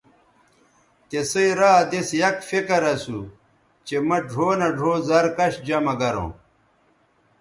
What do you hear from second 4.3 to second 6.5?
ڙھؤ نہ ڙھؤ زَر کش جمہ گروں